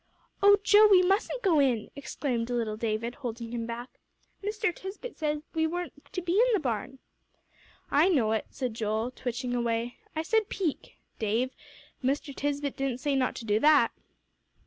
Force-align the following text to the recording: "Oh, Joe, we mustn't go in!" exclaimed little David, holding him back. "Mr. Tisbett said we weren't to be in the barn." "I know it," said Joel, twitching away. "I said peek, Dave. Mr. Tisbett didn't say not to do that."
"Oh, 0.41 0.57
Joe, 0.63 0.87
we 0.89 1.03
mustn't 1.03 1.43
go 1.43 1.59
in!" 1.59 1.91
exclaimed 1.95 2.49
little 2.49 2.75
David, 2.75 3.13
holding 3.13 3.51
him 3.53 3.67
back. 3.67 3.99
"Mr. 4.43 4.75
Tisbett 4.75 5.19
said 5.19 5.43
we 5.53 5.67
weren't 5.67 5.93
to 6.13 6.23
be 6.23 6.31
in 6.31 6.47
the 6.55 6.59
barn." 6.59 6.97
"I 7.91 8.09
know 8.09 8.31
it," 8.31 8.47
said 8.49 8.73
Joel, 8.73 9.11
twitching 9.11 9.53
away. 9.53 9.99
"I 10.15 10.23
said 10.23 10.49
peek, 10.49 10.97
Dave. 11.19 11.51
Mr. 12.03 12.33
Tisbett 12.35 12.75
didn't 12.77 12.97
say 12.97 13.13
not 13.13 13.35
to 13.35 13.45
do 13.45 13.59
that." 13.59 13.91